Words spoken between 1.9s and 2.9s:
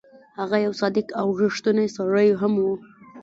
سړی هم وو.